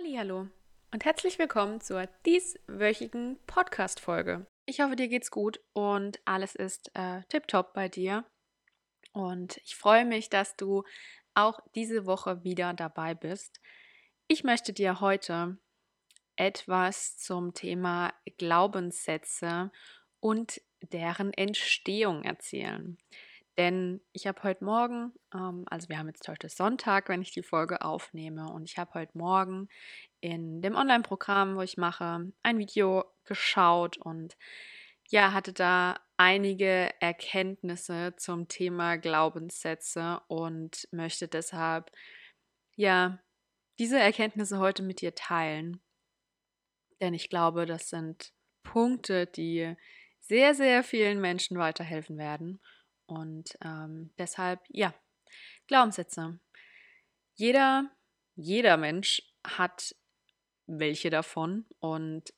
Hallo 0.00 0.46
und 0.92 1.04
herzlich 1.04 1.40
willkommen 1.40 1.80
zur 1.80 2.06
dieswöchigen 2.24 3.36
Podcast-Folge. 3.48 4.46
Ich 4.64 4.80
hoffe, 4.80 4.94
dir 4.94 5.08
geht's 5.08 5.32
gut 5.32 5.60
und 5.72 6.20
alles 6.24 6.54
ist 6.54 6.92
äh, 6.94 7.22
tipptopp 7.28 7.74
bei 7.74 7.88
dir. 7.88 8.24
Und 9.12 9.56
ich 9.64 9.74
freue 9.74 10.04
mich, 10.04 10.30
dass 10.30 10.54
du 10.54 10.84
auch 11.34 11.58
diese 11.74 12.06
Woche 12.06 12.44
wieder 12.44 12.74
dabei 12.74 13.14
bist. 13.14 13.60
Ich 14.28 14.44
möchte 14.44 14.72
dir 14.72 15.00
heute 15.00 15.58
etwas 16.36 17.18
zum 17.18 17.52
Thema 17.54 18.14
Glaubenssätze 18.36 19.72
und 20.20 20.60
deren 20.80 21.32
Entstehung 21.32 22.22
erzählen. 22.22 22.98
Denn 23.58 24.00
ich 24.12 24.28
habe 24.28 24.40
heute 24.44 24.64
Morgen, 24.64 25.12
ähm, 25.34 25.64
also 25.68 25.88
wir 25.88 25.98
haben 25.98 26.06
jetzt 26.06 26.28
heute 26.28 26.48
Sonntag, 26.48 27.08
wenn 27.08 27.22
ich 27.22 27.32
die 27.32 27.42
Folge 27.42 27.82
aufnehme, 27.82 28.52
und 28.52 28.70
ich 28.70 28.78
habe 28.78 28.94
heute 28.94 29.18
Morgen 29.18 29.68
in 30.20 30.62
dem 30.62 30.76
Online-Programm, 30.76 31.56
wo 31.56 31.62
ich 31.62 31.76
mache, 31.76 32.30
ein 32.44 32.58
Video 32.58 33.04
geschaut 33.24 33.96
und 33.96 34.36
ja, 35.08 35.32
hatte 35.32 35.52
da 35.52 35.98
einige 36.16 36.94
Erkenntnisse 37.00 38.14
zum 38.16 38.46
Thema 38.46 38.96
Glaubenssätze 38.96 40.20
und 40.28 40.86
möchte 40.92 41.26
deshalb 41.26 41.90
ja 42.76 43.18
diese 43.80 43.98
Erkenntnisse 43.98 44.60
heute 44.60 44.84
mit 44.84 45.00
dir 45.00 45.16
teilen. 45.16 45.80
Denn 47.00 47.12
ich 47.12 47.28
glaube, 47.28 47.66
das 47.66 47.88
sind 47.88 48.32
Punkte, 48.62 49.26
die 49.26 49.74
sehr, 50.20 50.54
sehr 50.54 50.84
vielen 50.84 51.20
Menschen 51.20 51.58
weiterhelfen 51.58 52.18
werden. 52.18 52.60
Und 53.08 53.58
ähm, 53.64 54.10
deshalb, 54.18 54.60
ja, 54.68 54.94
Glaubenssätze. 55.66 56.38
Jeder, 57.34 57.90
jeder 58.36 58.76
Mensch 58.76 59.22
hat 59.44 59.96
welche 60.66 61.08
davon. 61.08 61.64
Und 61.80 62.34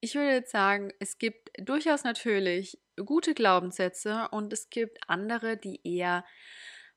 ich 0.00 0.14
würde 0.14 0.30
jetzt 0.30 0.52
sagen, 0.52 0.92
es 1.00 1.18
gibt 1.18 1.50
durchaus 1.58 2.04
natürlich 2.04 2.78
gute 3.04 3.34
Glaubenssätze 3.34 4.28
und 4.30 4.52
es 4.52 4.70
gibt 4.70 4.98
andere, 5.08 5.56
die 5.56 5.80
eher 5.82 6.24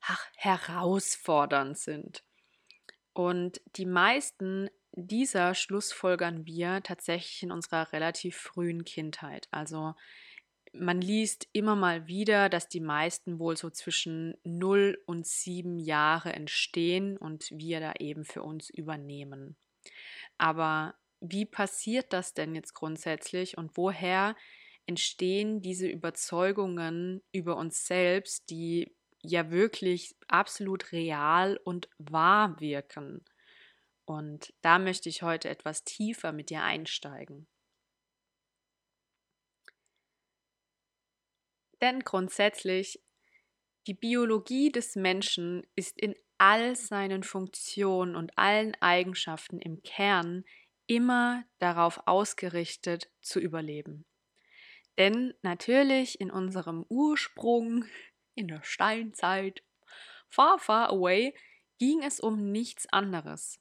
ach, 0.02 0.28
herausfordernd 0.38 1.78
sind. 1.78 2.24
Und 3.14 3.60
die 3.76 3.88
meisten 3.88 4.70
dieser 4.92 5.56
schlussfolgern 5.56 6.46
wir 6.46 6.82
tatsächlich 6.84 7.44
in 7.44 7.52
unserer 7.52 7.92
relativ 7.92 8.38
frühen 8.38 8.86
Kindheit. 8.86 9.48
Also 9.52 9.96
man 10.74 11.02
liest 11.02 11.48
immer 11.54 11.76
mal 11.76 12.08
wieder, 12.08 12.50
dass 12.50 12.68
die 12.68 12.80
meisten 12.80 13.40
wohl 13.40 13.58
so 13.58 13.70
zwischen 13.70 14.36
0 14.44 15.02
und 15.06 15.26
7 15.26 15.80
Jahre 15.80 16.34
entstehen 16.34 17.18
und 17.18 17.50
wir 17.52 17.80
da 17.80 17.94
eben 18.00 18.26
für 18.26 18.44
uns 18.44 18.70
übernehmen. 18.70 19.58
Aber 20.38 20.96
wie 21.22 21.46
passiert 21.46 22.14
das 22.14 22.34
denn 22.34 22.56
jetzt 22.56 22.74
grundsätzlich 22.74 23.58
und 23.58 23.76
woher 23.76 24.36
entstehen 24.86 25.62
diese 25.62 25.88
Überzeugungen 25.88 27.22
über 27.32 27.58
uns 27.58 27.86
selbst, 27.86 28.50
die 28.50 28.96
ja 29.22 29.52
wirklich 29.52 30.16
absolut 30.28 30.92
real 30.92 31.60
und 31.64 31.90
wahr 31.98 32.60
wirken? 32.60 33.24
Und 34.06 34.54
da 34.62 34.80
möchte 34.80 35.10
ich 35.10 35.22
heute 35.22 35.50
etwas 35.50 35.84
tiefer 35.84 36.32
mit 36.32 36.50
dir 36.50 36.64
einsteigen. 36.64 37.48
Denn 41.82 42.02
grundsätzlich, 42.02 43.02
die 43.88 43.94
Biologie 43.94 44.72
des 44.72 44.96
Menschen 44.96 45.66
ist 45.76 46.00
in 46.00 46.16
all 46.38 46.76
seinen 46.76 47.24
Funktionen 47.24 48.16
und 48.16 48.38
allen 48.38 48.76
Eigenschaften 48.82 49.60
im 49.60 49.82
Kern 49.84 50.46
immer 50.88 51.44
darauf 51.60 52.02
ausgerichtet 52.08 53.10
zu 53.22 53.40
überleben. 53.40 54.06
Denn 54.98 55.34
natürlich 55.42 56.20
in 56.20 56.32
unserem 56.32 56.86
Ursprung, 56.90 57.86
in 58.36 58.48
der 58.48 58.64
Steinzeit, 58.64 59.64
far, 60.30 60.60
far 60.60 60.90
away, 60.90 61.34
ging 61.78 62.04
es 62.04 62.20
um 62.20 62.52
nichts 62.52 62.86
anderes. 62.88 63.60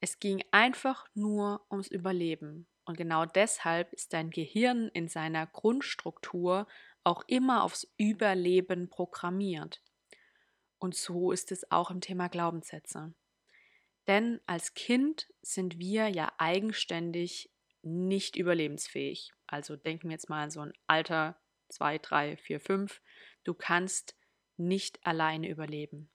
Es 0.00 0.18
ging 0.18 0.42
einfach 0.50 1.06
nur 1.14 1.64
ums 1.70 1.88
Überleben. 1.88 2.66
Und 2.90 2.96
genau 2.96 3.24
deshalb 3.24 3.92
ist 3.92 4.14
dein 4.14 4.30
Gehirn 4.30 4.88
in 4.88 5.06
seiner 5.06 5.46
Grundstruktur 5.46 6.66
auch 7.04 7.22
immer 7.28 7.62
aufs 7.62 7.86
Überleben 7.98 8.90
programmiert. 8.90 9.80
Und 10.80 10.96
so 10.96 11.30
ist 11.30 11.52
es 11.52 11.70
auch 11.70 11.92
im 11.92 12.00
Thema 12.00 12.26
Glaubenssätze. 12.26 13.14
Denn 14.08 14.40
als 14.46 14.74
Kind 14.74 15.32
sind 15.40 15.78
wir 15.78 16.08
ja 16.08 16.32
eigenständig 16.38 17.52
nicht 17.82 18.34
überlebensfähig. 18.34 19.34
Also 19.46 19.76
denken 19.76 20.08
wir 20.08 20.14
jetzt 20.14 20.28
mal 20.28 20.42
an 20.42 20.50
so 20.50 20.58
ein 20.58 20.72
Alter 20.88 21.40
2, 21.68 21.98
3, 21.98 22.36
4, 22.38 22.58
5. 22.58 23.00
Du 23.44 23.54
kannst 23.54 24.16
nicht 24.56 24.98
alleine 25.06 25.48
überleben. 25.48 26.10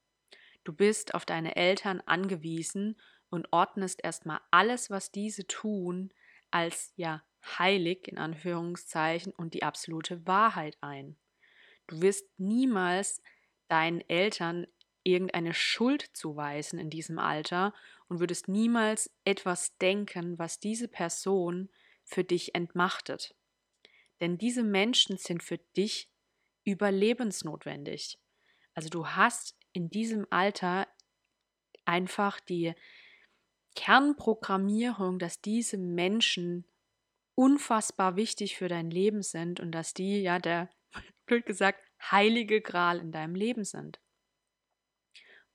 Du 0.65 0.73
bist 0.73 1.13
auf 1.13 1.25
deine 1.25 1.55
Eltern 1.55 2.01
angewiesen 2.01 2.99
und 3.29 3.47
ordnest 3.53 4.03
erstmal 4.03 4.41
alles, 4.51 4.89
was 4.89 5.13
diese 5.13 5.47
tun, 5.47 6.11
als 6.55 6.93
ja 6.95 7.21
heilig 7.59 8.07
in 8.07 8.17
Anführungszeichen 8.17 9.33
und 9.33 9.53
die 9.53 9.63
absolute 9.63 10.25
Wahrheit 10.25 10.77
ein. 10.79 11.17
Du 11.85 12.01
wirst 12.01 12.25
niemals 12.39 13.21
deinen 13.67 13.99
Eltern 14.09 14.65
irgendeine 15.03 15.53
Schuld 15.53 16.09
zuweisen 16.13 16.79
in 16.79 16.89
diesem 16.89 17.19
Alter 17.19 17.73
und 18.07 18.21
würdest 18.21 18.47
niemals 18.47 19.13
etwas 19.25 19.77
denken, 19.79 20.39
was 20.39 20.61
diese 20.61 20.87
Person 20.87 21.69
für 22.05 22.23
dich 22.23 22.55
entmachtet. 22.55 23.35
Denn 24.21 24.37
diese 24.37 24.63
Menschen 24.63 25.17
sind 25.17 25.43
für 25.43 25.57
dich 25.75 26.09
überlebensnotwendig. 26.63 28.17
Also 28.73 28.87
du 28.87 29.07
hast 29.07 29.57
in 29.73 29.89
diesem 29.89 30.25
Alter 30.29 30.87
einfach 31.83 32.39
die 32.39 32.73
Kernprogrammierung, 33.75 35.19
dass 35.19 35.41
diese 35.41 35.77
Menschen 35.77 36.65
unfassbar 37.35 38.15
wichtig 38.15 38.57
für 38.57 38.67
dein 38.67 38.89
Leben 38.89 39.21
sind 39.21 39.59
und 39.59 39.71
dass 39.71 39.93
die, 39.93 40.21
ja, 40.21 40.39
der, 40.39 40.69
blöd 41.25 41.45
gesagt, 41.45 41.79
heilige 42.01 42.61
Gral 42.61 42.99
in 42.99 43.11
deinem 43.11 43.35
Leben 43.35 43.65
sind. 43.65 43.99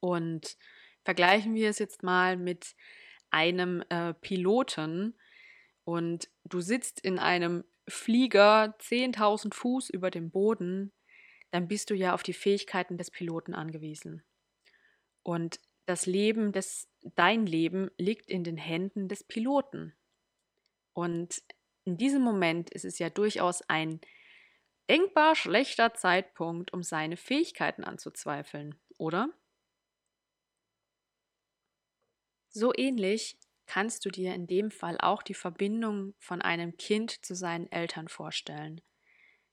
Und 0.01 0.57
vergleichen 1.05 1.55
wir 1.55 1.71
es 1.71 1.79
jetzt 1.79 2.03
mal 2.03 2.37
mit 2.37 2.75
einem 3.31 3.83
äh, 3.89 4.15
Piloten 4.15 5.19
und 5.85 6.29
du 6.45 6.61
sitzt 6.61 7.01
in 7.01 7.19
einem 7.19 7.65
Flieger 7.89 8.77
10.000 8.79 9.55
Fuß 9.55 9.91
über 9.91 10.11
dem 10.11 10.31
Boden, 10.31 10.93
dann 11.51 11.69
bist 11.69 11.91
du 11.91 11.95
ja 11.95 12.15
auf 12.15 12.23
die 12.23 12.33
Fähigkeiten 12.33 12.97
des 12.97 13.11
Piloten 13.11 13.55
angewiesen. 13.55 14.23
Und 15.23 15.61
das 15.91 16.07
Leben 16.07 16.53
des, 16.53 16.89
dein 17.17 17.47
Leben 17.47 17.91
liegt 17.99 18.31
in 18.31 18.45
den 18.45 18.57
Händen 18.57 19.09
des 19.09 19.25
Piloten. 19.25 19.93
Und 20.93 21.43
in 21.85 21.97
diesem 21.97 22.23
Moment 22.23 22.71
ist 22.71 22.85
es 22.85 23.01
ja 23.01 23.11
durchaus 23.11 23.63
ein 23.69 24.01
denkbar 24.89 25.35
schlechter 25.35 25.93
Zeitpunkt, 25.95 26.73
um 26.73 26.85
seine 26.85 27.17
Fähigkeiten 27.17 27.83
anzuzweifeln, 27.83 28.79
oder? 28.99 29.31
So 32.51 32.73
ähnlich 32.77 33.37
kannst 33.67 34.05
du 34.05 34.11
dir 34.11 34.33
in 34.35 34.47
dem 34.47 34.71
Fall 34.71 34.97
auch 34.99 35.25
die 35.25 35.35
Verbindung 35.35 36.15
von 36.19 36.41
einem 36.41 36.77
Kind 36.77 37.25
zu 37.25 37.35
seinen 37.35 37.71
Eltern 37.73 38.07
vorstellen. 38.07 38.81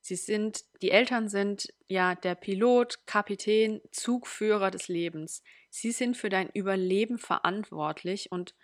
Sie 0.08 0.16
sind, 0.16 0.64
die 0.82 0.92
Eltern 0.92 1.28
sind 1.28 1.74
ja 1.90 2.16
der 2.16 2.36
Pilot, 2.36 3.06
Kapitän, 3.08 3.82
Zugführer 3.92 4.72
des 4.72 4.88
Lebens. 4.88 5.44
Sie 5.70 5.92
sind 5.92 6.16
für 6.16 6.30
dein 6.30 6.50
Überleben 6.50 7.18
verantwortlich 7.18 8.32
und 8.32 8.56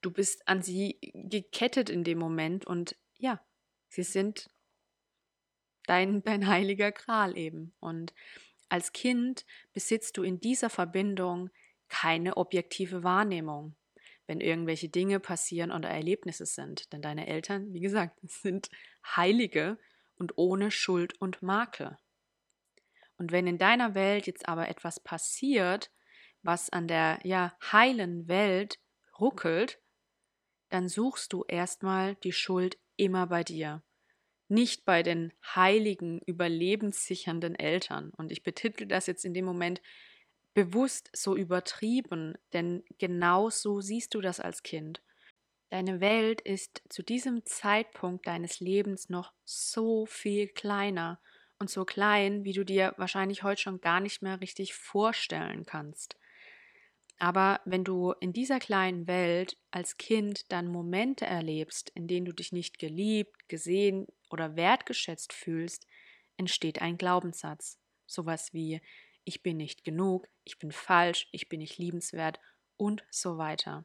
du 0.00 0.10
bist 0.10 0.48
an 0.48 0.60
sie 0.60 0.98
gekettet 1.14 1.88
in 1.88 2.02
dem 2.02 2.18
Moment 2.18 2.66
und 2.66 2.96
ja, 3.16 3.40
sie 3.88 4.02
sind 4.02 4.50
dein, 5.86 6.20
dein 6.24 6.48
heiliger 6.48 6.90
Gral 6.90 7.38
eben. 7.38 7.76
Und 7.78 8.12
als 8.68 8.90
Kind 8.90 9.46
besitzt 9.72 10.16
du 10.16 10.24
in 10.24 10.40
dieser 10.40 10.68
Verbindung 10.68 11.50
keine 11.86 12.36
objektive 12.36 13.04
Wahrnehmung, 13.04 13.76
wenn 14.26 14.40
irgendwelche 14.40 14.88
Dinge 14.88 15.20
passieren 15.20 15.70
oder 15.70 15.90
Erlebnisse 15.90 16.44
sind. 16.44 16.92
Denn 16.92 17.02
deine 17.02 17.28
Eltern, 17.28 17.72
wie 17.72 17.80
gesagt, 17.80 18.18
sind 18.24 18.68
Heilige 19.14 19.78
und 20.18 20.36
ohne 20.36 20.70
Schuld 20.70 21.20
und 21.20 21.42
Makel. 21.42 21.96
Und 23.16 23.32
wenn 23.32 23.46
in 23.46 23.58
deiner 23.58 23.94
Welt 23.94 24.26
jetzt 24.26 24.48
aber 24.48 24.68
etwas 24.68 25.00
passiert, 25.00 25.90
was 26.42 26.70
an 26.70 26.86
der 26.86 27.18
ja 27.24 27.56
heilen 27.72 28.28
Welt 28.28 28.78
ruckelt, 29.18 29.80
dann 30.68 30.88
suchst 30.88 31.32
du 31.32 31.44
erstmal 31.48 32.14
die 32.16 32.32
Schuld 32.32 32.78
immer 32.96 33.26
bei 33.26 33.42
dir, 33.42 33.82
nicht 34.48 34.84
bei 34.84 35.02
den 35.02 35.32
heiligen, 35.54 36.20
überlebenssichernden 36.20 37.54
Eltern. 37.54 38.12
Und 38.16 38.30
ich 38.32 38.42
betitel 38.42 38.86
das 38.86 39.06
jetzt 39.06 39.24
in 39.24 39.34
dem 39.34 39.44
Moment 39.44 39.80
bewusst 40.54 41.10
so 41.12 41.36
übertrieben, 41.36 42.36
denn 42.52 42.84
genau 42.98 43.50
so 43.50 43.80
siehst 43.80 44.14
du 44.14 44.20
das 44.20 44.40
als 44.40 44.62
Kind. 44.62 45.02
Deine 45.70 46.00
Welt 46.00 46.40
ist 46.40 46.82
zu 46.88 47.02
diesem 47.02 47.44
Zeitpunkt 47.44 48.26
deines 48.26 48.60
Lebens 48.60 49.10
noch 49.10 49.32
so 49.44 50.06
viel 50.06 50.48
kleiner 50.48 51.20
und 51.58 51.68
so 51.68 51.84
klein, 51.84 52.44
wie 52.44 52.54
du 52.54 52.64
dir 52.64 52.94
wahrscheinlich 52.96 53.42
heute 53.42 53.60
schon 53.60 53.80
gar 53.80 54.00
nicht 54.00 54.22
mehr 54.22 54.40
richtig 54.40 54.74
vorstellen 54.74 55.66
kannst. 55.66 56.16
Aber 57.18 57.60
wenn 57.64 57.84
du 57.84 58.12
in 58.20 58.32
dieser 58.32 58.60
kleinen 58.60 59.06
Welt 59.08 59.58
als 59.70 59.98
Kind 59.98 60.50
dann 60.52 60.68
Momente 60.68 61.26
erlebst, 61.26 61.90
in 61.90 62.06
denen 62.06 62.26
du 62.26 62.32
dich 62.32 62.52
nicht 62.52 62.78
geliebt, 62.78 63.48
gesehen 63.48 64.06
oder 64.30 64.56
wertgeschätzt 64.56 65.32
fühlst, 65.32 65.86
entsteht 66.36 66.80
ein 66.80 66.96
Glaubenssatz. 66.96 67.78
Sowas 68.06 68.54
wie 68.54 68.80
ich 69.24 69.42
bin 69.42 69.58
nicht 69.58 69.84
genug, 69.84 70.28
ich 70.44 70.58
bin 70.58 70.72
falsch, 70.72 71.28
ich 71.32 71.48
bin 71.48 71.58
nicht 71.58 71.76
liebenswert 71.76 72.38
und 72.76 73.04
so 73.10 73.36
weiter. 73.36 73.84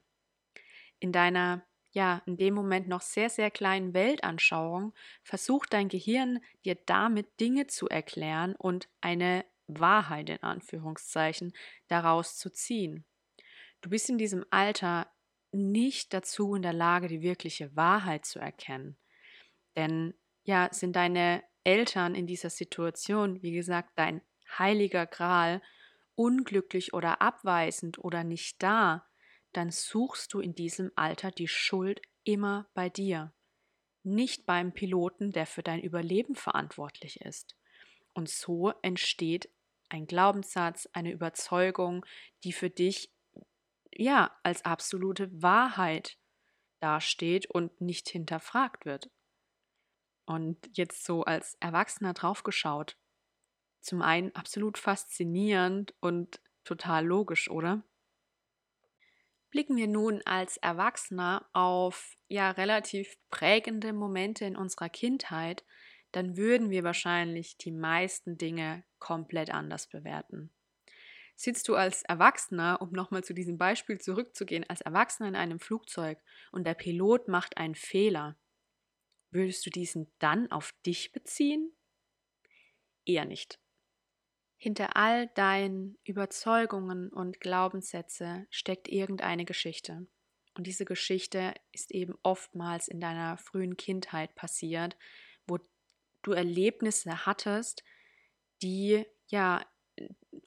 In 1.00 1.12
deiner 1.12 1.66
ja, 1.94 2.24
in 2.26 2.38
dem 2.38 2.56
Moment 2.56 2.88
noch 2.88 3.02
sehr, 3.02 3.30
sehr 3.30 3.52
kleinen 3.52 3.94
Weltanschauung 3.94 4.94
versucht 5.22 5.74
dein 5.74 5.90
Gehirn 5.90 6.40
dir 6.66 6.76
damit 6.88 7.40
Dinge 7.40 7.68
zu 7.68 7.88
erklären 7.88 8.56
und 8.56 8.90
eine 9.00 9.46
Wahrheit 9.68 10.30
in 10.30 10.42
Anführungszeichen 10.42 11.54
daraus 11.88 12.38
zu 12.38 12.52
ziehen. 12.52 13.06
Du 13.82 13.90
bist 13.90 14.10
in 14.10 14.18
diesem 14.18 14.44
Alter 14.50 15.08
nicht 15.52 16.14
dazu 16.14 16.56
in 16.56 16.64
der 16.64 16.74
Lage, 16.74 17.08
die 17.08 17.22
wirkliche 17.22 17.76
Wahrheit 17.76 18.26
zu 18.26 18.40
erkennen. 18.40 18.98
Denn 19.76 20.16
ja, 20.46 20.70
sind 20.72 20.96
deine 20.96 21.44
Eltern 21.64 22.16
in 22.16 22.26
dieser 22.26 22.50
Situation, 22.50 23.42
wie 23.44 23.52
gesagt, 23.52 23.92
dein 23.96 24.22
heiliger 24.58 25.06
Gral, 25.06 25.62
unglücklich 26.16 26.94
oder 26.94 27.22
abweisend 27.22 28.00
oder 28.00 28.24
nicht 28.24 28.62
da, 28.64 29.06
dann 29.54 29.72
suchst 29.72 30.34
du 30.34 30.40
in 30.40 30.56
diesem 30.56 30.92
Alter 30.96 31.32
die 31.32 31.48
Schuld 31.48 32.02
immer 32.24 32.70
bei 32.74 32.90
dir, 32.90 33.34
nicht 34.04 34.46
beim 34.46 34.74
Piloten, 34.74 35.32
der 35.32 35.46
für 35.46 35.64
dein 35.64 35.82
Überleben 35.82 36.36
verantwortlich 36.36 37.22
ist. 37.22 37.56
Und 38.14 38.30
so 38.30 38.72
entsteht 38.82 39.50
ein 39.90 40.08
Glaubenssatz, 40.08 40.88
eine 40.94 41.12
Überzeugung, 41.12 42.06
die 42.44 42.54
für 42.54 42.70
dich 42.70 43.12
ja 43.92 44.36
als 44.44 44.66
absolute 44.66 45.30
Wahrheit 45.42 46.18
dasteht 46.80 47.50
und 47.50 47.80
nicht 47.80 48.10
hinterfragt 48.10 48.86
wird. 48.86 49.10
Und 50.26 50.58
jetzt 50.74 51.06
so 51.06 51.24
als 51.24 51.56
Erwachsener 51.60 52.14
draufgeschaut, 52.14 52.98
zum 53.82 54.02
einen 54.02 54.34
absolut 54.36 54.78
faszinierend 54.78 55.94
und 56.00 56.42
total 56.64 57.06
logisch, 57.06 57.50
oder? 57.50 57.84
Blicken 59.54 59.78
wir 59.78 59.88
nun 59.88 60.20
als 60.26 60.58
Erwachsener 60.58 61.48
auf 61.54 62.18
ja 62.28 62.50
relativ 62.50 63.20
prägende 63.30 63.94
Momente 63.94 64.46
in 64.46 64.56
unserer 64.56 64.90
Kindheit, 64.90 65.64
dann 66.12 66.38
würden 66.38 66.72
wir 66.72 66.84
wahrscheinlich 66.84 67.60
die 67.60 67.70
meisten 67.70 68.40
Dinge 68.40 68.84
komplett 68.98 69.52
anders 69.52 69.86
bewerten. 69.86 70.52
Sitzt 71.36 71.68
du 71.68 71.76
als 71.76 72.02
Erwachsener, 72.02 72.82
um 72.82 72.94
nochmal 72.94 73.24
zu 73.24 73.36
diesem 73.36 73.60
Beispiel 73.60 74.02
zurückzugehen, 74.02 74.68
als 74.68 74.82
Erwachsener 74.82 75.30
in 75.30 75.36
einem 75.36 75.60
Flugzeug 75.60 76.18
und 76.52 76.66
der 76.66 76.74
Pilot 76.74 77.28
macht 77.28 77.58
einen 77.58 77.76
Fehler, 77.76 78.36
würdest 79.30 79.64
du 79.68 79.70
diesen 79.70 80.12
dann 80.18 80.52
auf 80.52 80.74
dich 80.84 81.12
beziehen? 81.12 81.72
Eher 83.06 83.26
nicht. 83.26 83.60
Hinter 84.64 84.96
all 84.96 85.28
deinen 85.28 85.98
Überzeugungen 86.06 87.10
und 87.10 87.42
Glaubenssätze 87.42 88.48
steckt 88.50 88.88
irgendeine 88.88 89.44
Geschichte. 89.44 90.08
Und 90.56 90.68
diese 90.68 90.86
Geschichte 90.86 91.54
ist 91.74 91.92
eben 91.92 92.16
oftmals 92.24 92.88
in 92.88 93.02
deiner 93.02 93.36
frühen 93.36 93.76
Kindheit 93.76 94.36
passiert, 94.36 94.96
wo 95.48 95.60
du 96.22 96.32
Erlebnisse 96.32 97.26
hattest, 97.26 97.84
die 98.62 99.06
ja 99.28 99.66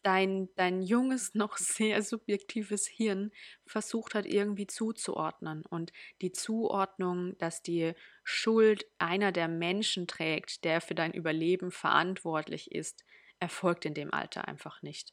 dein, 0.03 0.49
dein 0.57 0.81
junges, 0.81 1.35
noch 1.35 1.59
sehr 1.59 2.01
subjektives 2.01 2.87
Hirn 2.87 3.33
versucht 3.67 4.15
hat, 4.15 4.25
irgendwie 4.25 4.67
zuzuordnen. 4.67 5.63
Und 5.67 5.93
die 6.23 6.33
Zuordnung, 6.33 7.37
dass 7.37 7.61
die 7.61 7.93
Schuld 8.25 8.87
einer 8.97 9.31
der 9.31 9.49
Menschen 9.49 10.07
trägt, 10.07 10.65
der 10.65 10.81
für 10.81 10.95
dein 10.95 11.13
Überleben 11.13 11.71
verantwortlich 11.71 12.73
ist, 12.73 13.05
erfolgt 13.38 13.85
in 13.85 13.94
dem 13.94 14.12
Alter 14.12 14.49
einfach 14.49 14.83
nicht. 14.83 15.12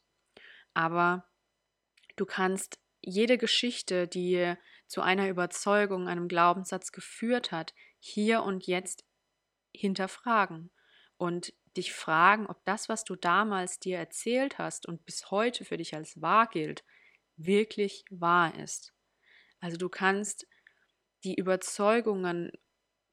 Aber 0.73 1.27
du 2.15 2.25
kannst 2.25 2.79
jede 3.01 3.37
Geschichte, 3.37 4.07
die 4.07 4.55
zu 4.87 5.01
einer 5.01 5.27
Überzeugung, 5.27 6.07
einem 6.07 6.27
Glaubenssatz 6.27 6.91
geführt 6.91 7.51
hat, 7.51 7.73
hier 7.99 8.43
und 8.43 8.65
jetzt 8.67 9.05
hinterfragen 9.75 10.71
und 11.17 11.53
dich 11.75 11.93
fragen, 11.93 12.47
ob 12.47 12.63
das, 12.65 12.89
was 12.89 13.03
du 13.03 13.15
damals 13.15 13.79
dir 13.79 13.97
erzählt 13.97 14.57
hast 14.57 14.87
und 14.87 15.05
bis 15.05 15.31
heute 15.31 15.65
für 15.65 15.77
dich 15.77 15.95
als 15.95 16.21
wahr 16.21 16.47
gilt, 16.47 16.83
wirklich 17.35 18.05
wahr 18.09 18.55
ist. 18.59 18.93
Also 19.59 19.77
du 19.77 19.89
kannst 19.89 20.47
die 21.23 21.35
Überzeugungen 21.35 22.51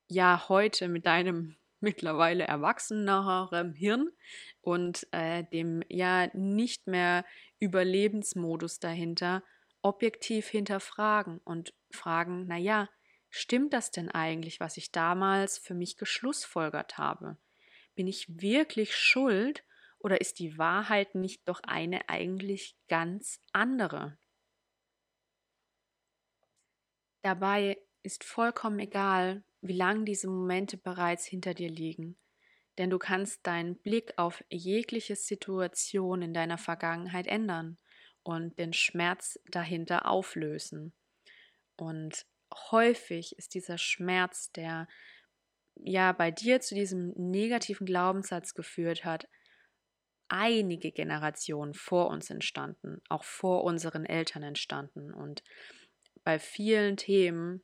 ja 0.08 0.48
heute 0.48 0.88
mit 0.88 1.06
deinem 1.06 1.56
mittlerweile 1.80 2.44
erwachseneren 2.44 3.72
Hirn 3.72 4.10
und 4.60 5.06
äh, 5.12 5.44
dem 5.52 5.82
ja 5.88 6.28
nicht 6.34 6.86
mehr 6.86 7.24
Überlebensmodus 7.58 8.78
dahinter 8.78 9.42
objektiv 9.82 10.48
hinterfragen 10.48 11.38
und 11.38 11.74
fragen, 11.90 12.46
naja, 12.46 12.88
stimmt 13.30 13.72
das 13.72 13.90
denn 13.90 14.10
eigentlich, 14.10 14.60
was 14.60 14.76
ich 14.76 14.92
damals 14.92 15.58
für 15.58 15.74
mich 15.74 15.96
geschlussfolgert 15.96 16.98
habe? 16.98 17.38
Bin 17.94 18.06
ich 18.06 18.40
wirklich 18.40 18.94
schuld 18.94 19.64
oder 19.98 20.20
ist 20.20 20.38
die 20.38 20.58
Wahrheit 20.58 21.14
nicht 21.14 21.48
doch 21.48 21.60
eine 21.62 22.08
eigentlich 22.08 22.76
ganz 22.88 23.40
andere? 23.52 24.18
Dabei 27.22 27.78
ist 28.02 28.24
vollkommen 28.24 28.78
egal, 28.78 29.44
wie 29.60 29.76
lange 29.76 30.04
diese 30.04 30.28
Momente 30.28 30.76
bereits 30.76 31.24
hinter 31.26 31.54
dir 31.54 31.68
liegen, 31.68 32.16
denn 32.78 32.90
du 32.90 32.98
kannst 32.98 33.46
deinen 33.46 33.76
Blick 33.76 34.14
auf 34.16 34.42
jegliche 34.48 35.16
Situation 35.16 36.22
in 36.22 36.32
deiner 36.32 36.58
Vergangenheit 36.58 37.26
ändern 37.26 37.78
und 38.22 38.58
den 38.58 38.72
Schmerz 38.72 39.38
dahinter 39.50 40.06
auflösen. 40.06 40.92
Und 41.76 42.26
häufig 42.70 43.36
ist 43.38 43.54
dieser 43.54 43.78
Schmerz, 43.78 44.50
der 44.52 44.88
ja 45.76 46.12
bei 46.12 46.30
dir 46.30 46.60
zu 46.60 46.74
diesem 46.74 47.12
negativen 47.16 47.86
Glaubenssatz 47.86 48.54
geführt 48.54 49.04
hat, 49.04 49.28
einige 50.28 50.92
Generationen 50.92 51.74
vor 51.74 52.08
uns 52.08 52.30
entstanden, 52.30 53.02
auch 53.08 53.24
vor 53.24 53.64
unseren 53.64 54.04
Eltern 54.04 54.42
entstanden. 54.42 55.12
Und 55.12 55.42
bei 56.22 56.38
vielen 56.38 56.96
Themen, 56.96 57.62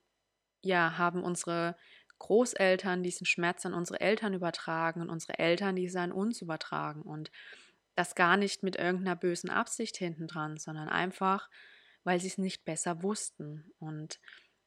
ja, 0.62 0.98
haben 0.98 1.22
unsere 1.22 1.76
Großeltern 2.18 3.02
diesen 3.02 3.26
Schmerz 3.26 3.66
an 3.66 3.74
unsere 3.74 4.00
Eltern 4.00 4.34
übertragen 4.34 5.00
und 5.00 5.10
unsere 5.10 5.38
Eltern 5.38 5.76
diese 5.76 6.00
an 6.00 6.12
uns 6.12 6.40
übertragen. 6.42 7.02
Und 7.02 7.30
das 7.94 8.14
gar 8.14 8.36
nicht 8.36 8.62
mit 8.62 8.76
irgendeiner 8.76 9.16
bösen 9.16 9.50
Absicht 9.50 9.96
hinten 9.96 10.26
dran, 10.26 10.58
sondern 10.58 10.88
einfach, 10.88 11.48
weil 12.04 12.20
sie 12.20 12.28
es 12.28 12.38
nicht 12.38 12.64
besser 12.64 13.02
wussten. 13.02 13.72
Und 13.78 14.20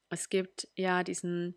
es 0.10 0.29
gibt 0.29 0.68
ja 0.75 1.03
diesen 1.03 1.56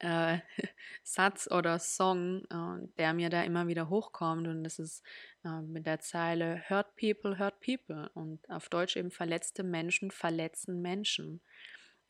äh, 0.00 0.38
Satz 1.04 1.48
oder 1.50 1.78
Song, 1.78 2.44
äh, 2.50 2.86
der 2.98 3.14
mir 3.14 3.30
da 3.30 3.42
immer 3.42 3.68
wieder 3.68 3.88
hochkommt. 3.88 4.46
Und 4.48 4.64
das 4.64 4.78
ist 4.78 5.02
äh, 5.44 5.62
mit 5.62 5.86
der 5.86 6.00
Zeile 6.00 6.62
Hurt 6.68 6.94
People, 6.96 7.38
Hurt 7.38 7.60
People. 7.60 8.10
Und 8.14 8.48
auf 8.50 8.68
Deutsch 8.68 8.96
eben 8.96 9.10
verletzte 9.10 9.62
Menschen 9.62 10.10
verletzen 10.10 10.82
Menschen. 10.82 11.40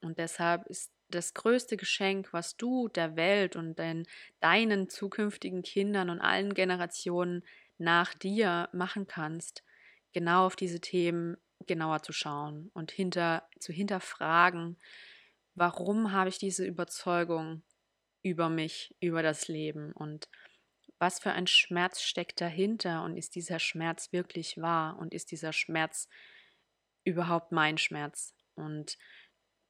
Und 0.00 0.18
deshalb 0.18 0.66
ist 0.66 0.90
das 1.14 1.34
größte 1.34 1.76
Geschenk, 1.76 2.32
was 2.32 2.56
du 2.56 2.88
der 2.88 3.16
Welt 3.16 3.56
und 3.56 3.78
den, 3.78 4.06
deinen 4.40 4.88
zukünftigen 4.88 5.62
Kindern 5.62 6.10
und 6.10 6.20
allen 6.20 6.54
Generationen 6.54 7.44
nach 7.78 8.14
dir 8.14 8.68
machen 8.72 9.06
kannst, 9.06 9.62
genau 10.12 10.46
auf 10.46 10.56
diese 10.56 10.80
Themen 10.80 11.36
genauer 11.66 12.02
zu 12.02 12.12
schauen 12.12 12.70
und 12.74 12.90
hinter, 12.90 13.48
zu 13.58 13.72
hinterfragen, 13.72 14.76
warum 15.54 16.12
habe 16.12 16.28
ich 16.28 16.38
diese 16.38 16.64
Überzeugung 16.64 17.62
über 18.22 18.48
mich, 18.48 18.94
über 19.00 19.22
das 19.22 19.48
Leben 19.48 19.92
und 19.92 20.28
was 20.98 21.18
für 21.18 21.32
ein 21.32 21.48
Schmerz 21.48 22.00
steckt 22.00 22.40
dahinter 22.40 23.02
und 23.02 23.16
ist 23.16 23.34
dieser 23.34 23.58
Schmerz 23.58 24.12
wirklich 24.12 24.58
wahr 24.58 24.98
und 24.98 25.12
ist 25.12 25.32
dieser 25.32 25.52
Schmerz 25.52 26.08
überhaupt 27.02 27.50
mein 27.50 27.76
Schmerz? 27.76 28.34
Und 28.54 28.98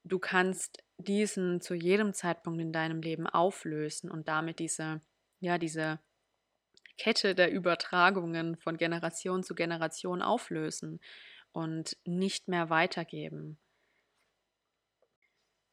du 0.05 0.19
kannst 0.19 0.82
diesen 0.99 1.61
zu 1.61 1.75
jedem 1.75 2.15
Zeitpunkt 2.15 2.61
in 2.61 2.73
deinem 2.73 3.03
Leben 3.03 3.27
auflösen 3.27 4.11
und 4.11 4.29
damit 4.29 4.59
diese, 4.59 5.01
ja, 5.41 5.59
diese 5.59 6.01
Kette 6.99 7.35
der 7.35 7.51
Übertragungen 7.51 8.57
von 8.57 8.77
Generation 8.77 9.43
zu 9.43 9.55
Generation 9.55 10.23
auflösen 10.23 11.01
und 11.53 11.97
nicht 12.05 12.49
mehr 12.49 12.71
weitergeben. 12.71 13.59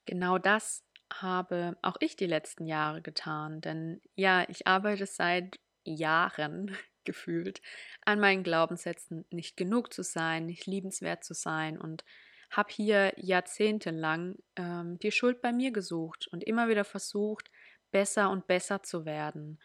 genau 0.10 0.40
das 0.40 0.84
habe 1.14 1.78
auch 1.82 1.98
ich 2.00 2.16
die 2.16 2.26
letzten 2.26 2.66
Jahre 2.66 3.02
getan. 3.02 3.62
Denn 3.62 4.02
ja, 4.16 4.48
ich 4.50 4.68
arbeite 4.68 5.06
seit 5.06 5.60
Jahren 5.84 6.76
gefühlt 7.04 7.62
an 8.06 8.20
meinen 8.20 8.44
Glaubenssätzen, 8.44 9.26
nicht 9.30 9.56
genug 9.56 9.94
zu 9.94 10.04
sein, 10.04 10.46
nicht 10.46 10.66
liebenswert 10.66 11.24
zu 11.24 11.34
sein 11.34 11.80
und 11.80 12.04
habe 12.50 12.70
hier 12.72 13.14
jahrzehntelang 13.18 14.36
ähm, 14.56 14.98
die 15.00 15.12
Schuld 15.12 15.42
bei 15.42 15.52
mir 15.52 15.72
gesucht 15.72 16.28
und 16.28 16.44
immer 16.44 16.68
wieder 16.70 16.84
versucht, 16.84 17.50
besser 17.92 18.30
und 18.30 18.48
besser 18.48 18.84
zu 18.84 19.06
werden. 19.06 19.60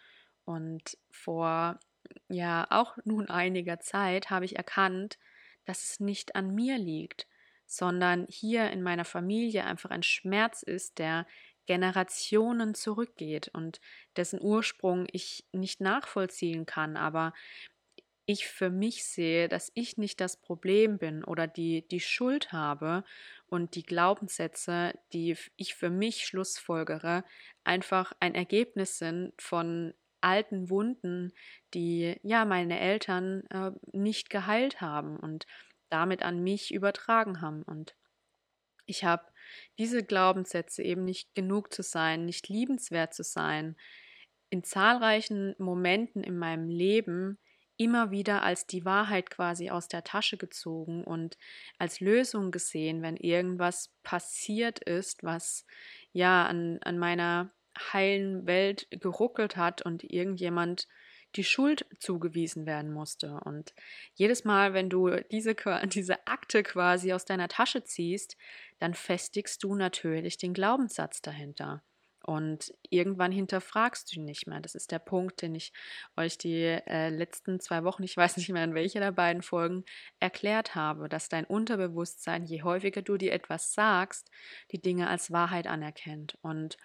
Und 0.45 0.99
vor 1.11 1.81
ja 2.29 2.67
auch 2.71 2.97
nun 3.05 3.29
einiger 3.29 3.81
Zeit 3.81 4.31
habe 4.31 4.45
ich 4.45 4.57
erkannt, 4.57 5.19
dass 5.65 5.85
es 5.85 6.01
nicht 6.01 6.37
an 6.37 6.55
mir 6.55 6.79
liegt, 6.79 7.27
sondern 7.67 8.27
hier 8.29 8.71
in 8.71 8.83
meiner 8.83 9.05
Familie 9.05 9.65
einfach 9.65 9.91
ein 9.91 10.03
Schmerz 10.03 10.63
ist, 10.63 10.99
der 10.99 11.27
Generationen 11.67 12.75
zurückgeht 12.75 13.49
und 13.49 13.81
dessen 14.17 14.41
Ursprung 14.43 15.07
ich 15.11 15.47
nicht 15.53 15.81
nachvollziehen 15.81 16.67
kann, 16.67 16.99
aber 16.99 17.33
ich 18.27 18.47
für 18.47 18.71
mich 18.71 19.05
sehe, 19.05 19.49
dass 19.49 19.71
ich 19.75 19.99
nicht 19.99 20.21
das 20.21 20.41
Problem 20.41 20.99
bin 20.99 21.25
oder 21.25 21.47
die, 21.47 21.87
die 21.89 22.01
Schuld 22.01 22.53
habe 22.53 23.05
und 23.47 23.75
die 23.75 23.83
Glaubenssätze, 23.83 24.99
die 25.13 25.37
ich 25.57 25.75
für 25.75 25.91
mich 25.91 26.25
schlussfolgere, 26.25 27.25
einfach 27.65 28.13
ein 28.21 28.35
Ergebnis 28.35 28.99
sind 28.99 29.33
von 29.39 29.95
alten 30.21 30.71
Wunden, 30.71 31.33
die 31.75 32.19
ja 32.23 32.47
meine 32.47 32.81
Eltern 32.81 33.45
äh, 33.51 33.73
nicht 33.93 34.31
geheilt 34.31 34.81
haben 34.81 35.19
und 35.19 35.47
damit 35.91 36.23
an 36.23 36.43
mich 36.43 36.73
übertragen 36.73 37.43
haben. 37.43 37.63
Und 37.63 37.95
ich 38.87 39.05
habe 39.05 39.25
diese 39.79 40.03
Glaubenssätze 40.03 40.83
eben 40.83 41.05
nicht 41.05 41.35
genug 41.35 41.75
zu 41.75 41.83
sein, 41.83 42.25
nicht 42.25 42.49
liebenswert 42.49 43.13
zu 43.13 43.23
sein, 43.23 43.77
in 44.49 44.65
zahlreichen 44.65 45.55
Momenten 45.59 46.23
in 46.25 46.39
meinem 46.39 46.69
Leben 46.69 47.39
immer 47.77 48.11
wieder 48.11 48.43
als 48.43 48.67
die 48.67 48.85
Wahrheit 48.85 49.31
quasi 49.31 49.71
aus 49.71 49.89
der 49.89 50.05
Tasche 50.05 50.37
gezogen 50.37 51.05
und 51.05 51.37
als 51.79 52.01
Lösung 52.01 52.51
gesehen, 52.51 53.03
wenn 53.03 53.17
irgendwas 53.17 53.91
passiert 54.03 54.79
ist, 54.81 55.25
was 55.25 55.67
ja 56.13 56.47
an, 56.47 56.79
an 56.83 56.99
meiner 56.99 57.51
heilen 57.93 58.47
Welt 58.47 58.87
geruckelt 58.91 59.57
hat 59.57 59.83
und 59.83 60.05
irgendjemand 60.05 60.87
die 61.37 61.45
Schuld 61.45 61.87
zugewiesen 61.99 62.67
werden 62.67 62.93
musste. 62.93 63.41
Und 63.45 63.75
jedes 64.15 64.45
Mal, 64.45 64.73
wenn 64.73 64.89
du 64.89 65.11
diese, 65.33 65.55
diese 65.87 66.27
Akte 66.27 66.63
quasi 66.63 67.13
aus 67.13 67.25
deiner 67.25 67.49
Tasche 67.49 67.85
ziehst, 67.85 68.37
dann 68.79 68.95
festigst 68.95 69.63
du 69.65 69.75
natürlich 69.75 70.37
den 70.39 70.55
Glaubenssatz 70.55 71.23
dahinter. 71.23 71.83
Und 72.25 72.73
irgendwann 72.89 73.33
hinterfragst 73.33 74.11
du 74.11 74.17
ihn 74.17 74.25
nicht 74.25 74.47
mehr. 74.47 74.61
Das 74.61 74.75
ist 74.75 74.91
der 74.91 74.99
Punkt, 74.99 75.43
den 75.43 75.55
ich 75.55 75.73
euch 76.17 76.39
die 76.39 76.63
äh, 76.63 77.11
letzten 77.11 77.61
zwei 77.61 77.85
Wochen, 77.85 78.03
ich 78.03 78.17
weiß 78.17 78.39
nicht 78.39 78.49
mehr 78.49 78.65
in 78.65 78.75
welcher 78.75 79.01
der 79.01 79.13
beiden 79.13 79.43
Folgen, 79.43 79.85
erklärt 80.21 80.75
habe, 80.75 81.11
dass 81.11 81.29
dein 81.29 81.45
Unterbewusstsein, 81.45 82.45
je 82.47 82.63
häufiger 82.63 83.03
du 83.03 83.19
dir 83.19 83.35
etwas 83.35 83.75
sagst, 83.75 84.31
die 84.73 84.81
Dinge 84.81 85.09
als 85.09 85.33
Wahrheit 85.33 85.67
anerkennt. 85.67 86.39
Und 86.41 86.79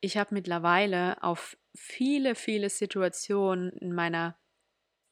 ich 0.00 0.16
habe 0.16 0.34
mittlerweile 0.34 1.20
auf 1.22 1.56
viele, 1.74 2.34
viele 2.36 2.70
Situationen 2.70 3.70
in 3.78 3.92
meiner 3.92 4.36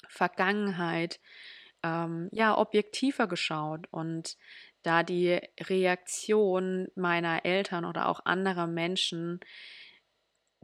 Vergangenheit 0.09 1.21
ähm, 1.83 2.29
ja 2.33 2.57
objektiver 2.57 3.27
geschaut 3.27 3.87
und 3.91 4.37
da 4.83 5.03
die 5.03 5.41
Reaktion 5.61 6.89
meiner 6.95 7.45
Eltern 7.45 7.85
oder 7.85 8.09
auch 8.09 8.25
anderer 8.25 8.67
Menschen 8.67 9.41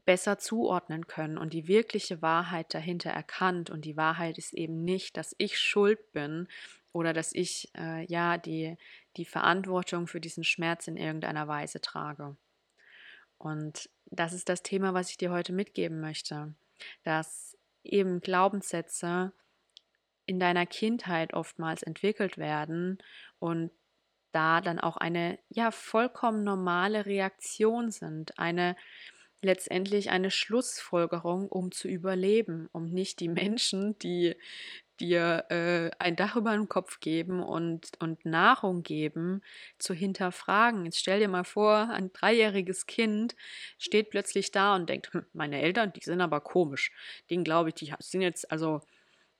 besser 0.05 0.39
zuordnen 0.39 1.07
können 1.07 1.37
und 1.37 1.53
die 1.53 1.69
wirkliche 1.69 2.23
Wahrheit 2.23 2.73
dahinter 2.73 3.11
erkannt. 3.11 3.71
Und 3.71 3.85
die 3.85 3.97
Wahrheit 3.97 4.39
ist 4.39 4.55
eben 4.55 4.85
nicht, 4.85 5.17
dass 5.17 5.35
ich 5.37 5.59
schuld 5.59 6.13
bin 6.13 6.49
oder 6.93 7.13
dass 7.13 7.35
ich 7.35 7.71
äh, 7.77 8.07
ja 8.07 8.39
die, 8.39 8.77
die 9.17 9.25
Verantwortung 9.25 10.07
für 10.07 10.21
diesen 10.21 10.45
Schmerz 10.45 10.89
in 10.89 10.97
irgendeiner 10.97 11.49
Weise 11.49 11.81
trage. 11.81 12.37
Und 13.37 13.91
das 14.07 14.33
ist 14.33 14.49
das 14.49 14.63
Thema, 14.63 14.95
was 14.95 15.11
ich 15.11 15.19
dir 15.19 15.31
heute 15.31 15.53
mitgeben 15.53 16.01
möchte, 16.01 16.55
dass 17.03 17.59
eben 17.83 18.21
Glaubenssätze 18.21 19.33
in 20.25 20.41
deiner 20.41 20.67
Kindheit 20.67 21.35
oftmals 21.35 21.83
entwickelt 21.83 22.39
werden 22.39 22.99
und 23.39 23.71
da 24.37 24.61
dann 24.61 24.78
auch 24.78 24.99
eine 24.99 25.38
ja 25.49 25.71
vollkommen 25.71 26.45
normale 26.45 27.07
Reaktion 27.07 27.90
sind, 27.90 28.38
eine 28.38 28.76
letztendlich 29.43 30.11
eine 30.11 30.31
Schlussfolgerung, 30.31 31.49
um 31.49 31.73
zu 31.73 31.88
überleben, 31.88 32.69
um 32.73 32.90
nicht 32.90 33.21
die 33.21 33.28
Menschen, 33.28 33.99
die 34.00 34.37
dir 35.00 35.47
äh, 35.50 35.90
ein 35.99 36.16
Dach 36.16 36.37
über 36.37 36.52
den 36.52 36.69
Kopf 36.69 37.00
geben 37.00 37.43
und, 37.43 37.90
und 38.00 38.25
Nahrung 38.26 38.83
geben, 38.83 39.43
zu 39.78 39.95
hinterfragen. 39.95 40.85
Jetzt 40.85 40.99
stell 40.99 41.21
dir 41.21 41.28
mal 41.28 41.45
vor, 41.45 41.90
ein 41.90 42.12
dreijähriges 42.12 42.87
Kind 42.87 43.37
steht 43.78 44.11
plötzlich 44.11 44.50
da 44.52 44.75
und 44.75 44.88
denkt, 44.90 45.12
hm, 45.12 45.26
meine 45.33 45.61
Eltern, 45.62 45.93
die 45.95 46.00
sind 46.00 46.21
aber 46.21 46.40
komisch. 46.40 46.93
Den 47.31 47.45
glaube 47.45 47.71
ich, 47.71 47.75
die 47.76 47.93
sind 48.00 48.23
jetzt, 48.23 48.50
also, 48.50 48.81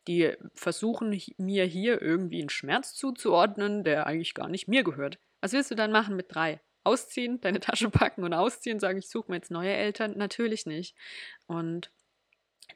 die 0.07 0.33
versuchen 0.55 1.21
mir 1.39 1.65
hier 1.65 2.01
irgendwie 2.01 2.41
einen 2.41 2.49
Schmerz 2.49 2.95
zuzuordnen, 2.95 3.85
der 3.85 4.07
eigentlich 4.07 4.35
gar 4.35 4.49
nicht 4.49 4.69
mir 4.69 4.85
gehört. 4.85 5.19
Was 5.41 5.53
willst 5.53 5.71
du 5.71 5.75
dann 5.75 5.93
machen 5.93 6.17
mit 6.17 6.35
drei? 6.35 6.61
Ausziehen, 6.85 7.41
deine 7.41 7.61
Tasche 7.61 7.91
packen 7.91 8.23
und 8.25 8.33
ausziehen, 8.33 8.79
sagen, 8.79 8.99
ich 8.99 9.09
suche 9.09 9.31
mir 9.31 9.37
jetzt 9.37 9.51
neue 9.51 9.73
Eltern? 9.73 10.17
Natürlich 10.17 10.67
nicht. 10.67 10.95
Und 11.47 11.91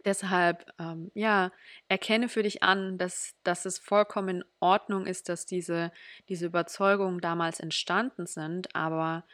Deshalb, 0.04 0.72
ähm, 0.78 1.10
ja, 1.14 1.52
erkenne 1.88 2.28
für 2.28 2.42
dich 2.42 2.62
an, 2.62 2.96
dass, 2.96 3.34
dass 3.42 3.66
es 3.66 3.78
vollkommen 3.78 4.28
in 4.28 4.44
Ordnung 4.58 5.06
ist, 5.06 5.28
dass 5.28 5.44
diese, 5.44 5.92
diese 6.28 6.46
Überzeugungen 6.46 7.20
damals 7.20 7.60
entstanden 7.60 8.26
sind, 8.26 8.75
aber 8.75 9.26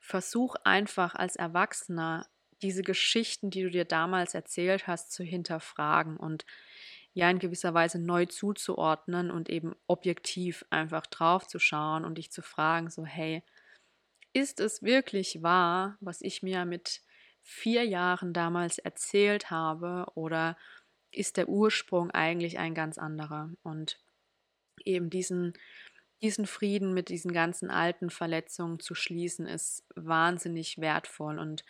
versuch 0.00 0.54
einfach 0.64 1.14
als 1.14 1.36
Erwachsener 1.36 2.26
diese 2.62 2.82
Geschichten, 2.82 3.50
die 3.50 3.62
du 3.62 3.70
dir 3.70 3.84
damals 3.84 4.34
erzählt 4.34 4.86
hast, 4.86 5.12
zu 5.12 5.22
hinterfragen 5.22 6.16
und 6.16 6.44
ja 7.16 7.30
in 7.30 7.38
gewisser 7.38 7.72
Weise 7.72 7.98
neu 7.98 8.26
zuzuordnen 8.26 9.30
und 9.30 9.48
eben 9.48 9.74
objektiv 9.86 10.66
einfach 10.68 11.06
drauf 11.06 11.46
zu 11.46 11.58
schauen 11.58 12.04
und 12.04 12.18
dich 12.18 12.30
zu 12.30 12.42
fragen, 12.42 12.90
so 12.90 13.06
hey, 13.06 13.42
ist 14.34 14.60
es 14.60 14.82
wirklich 14.82 15.42
wahr, 15.42 15.96
was 16.00 16.20
ich 16.20 16.42
mir 16.42 16.66
mit 16.66 17.00
vier 17.42 17.84
Jahren 17.84 18.34
damals 18.34 18.76
erzählt 18.76 19.50
habe 19.50 20.04
oder 20.14 20.58
ist 21.10 21.38
der 21.38 21.48
Ursprung 21.48 22.10
eigentlich 22.10 22.58
ein 22.58 22.74
ganz 22.74 22.98
anderer? 22.98 23.50
Und 23.62 23.98
eben 24.84 25.08
diesen, 25.08 25.54
diesen 26.20 26.44
Frieden 26.46 26.92
mit 26.92 27.08
diesen 27.08 27.32
ganzen 27.32 27.70
alten 27.70 28.10
Verletzungen 28.10 28.78
zu 28.78 28.94
schließen, 28.94 29.46
ist 29.46 29.86
wahnsinnig 29.94 30.82
wertvoll 30.82 31.38
und 31.38 31.64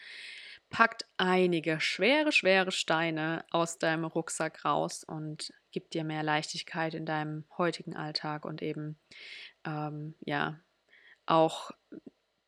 packt 0.71 1.07
einige 1.17 1.81
schwere, 1.81 2.33
schwere 2.33 2.73
Steine 2.73 3.45
aus 3.51 3.79
deinem 3.79 4.05
Rucksack 4.05 4.65
raus 4.65 5.05
und 5.05 5.53
gibt 5.71 5.95
dir 5.95 6.05
mehr 6.05 6.23
Leichtigkeit 6.23 6.95
in 6.95 7.07
deinem 7.07 7.45
heutigen 7.57 7.95
Alltag 7.95 8.45
und 8.45 8.63
eben 8.63 8.99
ähm, 9.65 10.15
ja 10.25 10.61
auch 11.27 11.71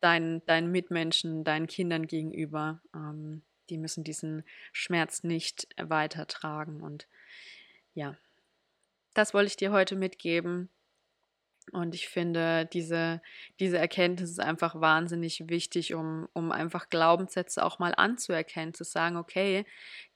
deinen, 0.01 0.45
deinen 0.47 0.71
Mitmenschen, 0.71 1.45
deinen 1.45 1.67
Kindern 1.67 2.07
gegenüber. 2.07 2.81
Ähm, 2.95 3.43
die 3.71 3.79
müssen 3.79 4.05
diesen 4.05 4.45
Schmerz 4.73 5.23
nicht 5.23 5.69
weitertragen. 5.77 6.81
Und 6.83 7.07
ja, 7.95 8.17
das 9.15 9.35
wollte 9.35 9.49
ich 9.49 9.57
dir 9.57 9.73
heute 9.73 9.97
mitgeben. 9.97 10.71
Und 11.73 11.95
ich 11.95 12.09
finde, 12.09 12.67
diese, 12.67 13.21
diese 13.61 13.79
Erkenntnis 13.79 14.31
ist 14.31 14.41
einfach 14.41 14.81
wahnsinnig 14.81 15.49
wichtig, 15.49 15.95
um, 15.95 16.29
um 16.33 16.53
einfach 16.53 16.89
Glaubenssätze 16.91 17.65
auch 17.65 17.79
mal 17.79 17.95
anzuerkennen, 17.97 18.75
zu 18.75 18.85
sagen, 18.85 19.17
okay, 19.17 19.65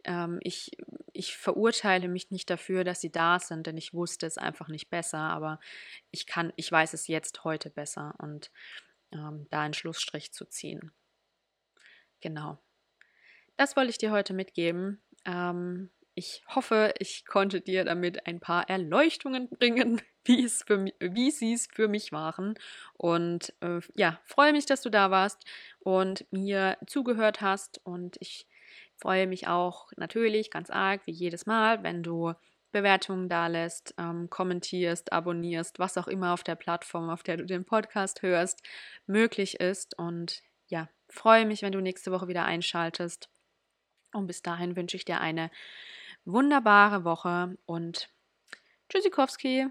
ähm, 0.04 0.38
ich, 0.42 0.72
ich 1.12 1.36
verurteile 1.36 2.08
mich 2.08 2.30
nicht 2.30 2.50
dafür, 2.50 2.84
dass 2.84 3.00
sie 3.00 3.12
da 3.12 3.38
sind, 3.38 3.66
denn 3.66 3.76
ich 3.76 3.94
wusste 3.94 4.26
es 4.26 4.38
einfach 4.38 4.68
nicht 4.68 4.90
besser, 4.90 5.18
aber 5.18 5.60
ich 6.10 6.26
kann, 6.26 6.52
ich 6.56 6.70
weiß 6.70 6.94
es 6.94 7.06
jetzt 7.06 7.44
heute 7.44 7.70
besser. 7.70 8.14
Und 8.18 8.50
ähm, 9.12 9.46
da 9.50 9.60
einen 9.60 9.74
Schlussstrich 9.74 10.32
zu 10.32 10.44
ziehen. 10.46 10.92
Genau. 12.20 12.58
Das 13.56 13.76
wollte 13.76 13.90
ich 13.90 13.98
dir 13.98 14.12
heute 14.12 14.32
mitgeben. 14.32 15.02
Ähm, 15.24 15.90
ich 16.14 16.42
hoffe, 16.48 16.92
ich 16.98 17.24
konnte 17.24 17.60
dir 17.60 17.84
damit 17.84 18.26
ein 18.26 18.40
paar 18.40 18.68
Erleuchtungen 18.68 19.48
bringen, 19.48 20.00
wie, 20.24 20.44
es 20.44 20.62
für, 20.66 20.84
wie 21.00 21.30
sie 21.30 21.54
es 21.54 21.66
für 21.72 21.88
mich 21.88 22.12
waren. 22.12 22.54
Und 22.94 23.54
äh, 23.60 23.80
ja, 23.94 24.20
freue 24.24 24.52
mich, 24.52 24.66
dass 24.66 24.82
du 24.82 24.90
da 24.90 25.10
warst 25.10 25.44
und 25.80 26.26
mir 26.30 26.76
zugehört 26.86 27.40
hast. 27.40 27.80
Und 27.84 28.16
ich 28.20 28.46
freue 28.96 29.26
mich 29.26 29.48
auch 29.48 29.90
natürlich 29.96 30.50
ganz 30.50 30.70
arg, 30.70 31.06
wie 31.06 31.12
jedes 31.12 31.46
Mal, 31.46 31.82
wenn 31.82 32.02
du 32.02 32.34
Bewertungen 32.72 33.28
da 33.28 33.46
lässt, 33.46 33.94
ähm, 33.98 34.30
kommentierst, 34.30 35.12
abonnierst, 35.12 35.78
was 35.78 35.98
auch 35.98 36.08
immer 36.08 36.32
auf 36.32 36.42
der 36.42 36.54
Plattform, 36.54 37.10
auf 37.10 37.22
der 37.22 37.36
du 37.36 37.44
den 37.44 37.64
Podcast 37.64 38.22
hörst, 38.22 38.62
möglich 39.06 39.60
ist. 39.60 39.98
Und 39.98 40.42
ja, 40.68 40.88
freue 41.08 41.46
mich, 41.46 41.62
wenn 41.62 41.72
du 41.72 41.80
nächste 41.80 42.12
Woche 42.12 42.28
wieder 42.28 42.44
einschaltest. 42.44 43.28
Und 44.12 44.26
bis 44.26 44.42
dahin 44.42 44.76
wünsche 44.76 44.96
ich 44.96 45.04
dir 45.04 45.20
eine 45.20 45.50
wunderbare 46.24 47.04
Woche 47.04 47.56
und 47.66 48.08
Tschüssikowski. 48.88 49.68